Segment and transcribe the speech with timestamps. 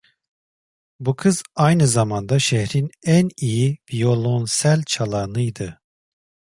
[0.99, 5.81] Bu kız aynı zamanda şehrin en iyi viyolonsel çalanıydı.